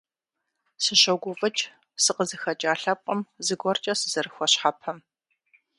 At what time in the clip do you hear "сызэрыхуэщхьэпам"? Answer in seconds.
3.99-4.97